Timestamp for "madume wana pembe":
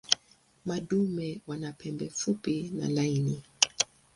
0.65-2.09